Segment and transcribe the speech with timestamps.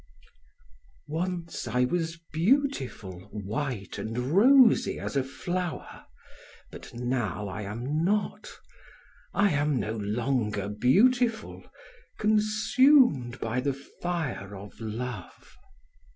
[1.07, 6.07] Once I was beautiful, white and rosy as a flower;
[6.71, 8.49] but now I am not.
[9.31, 11.63] I am no longer beautiful,
[12.17, 15.55] consumed by the fire of love.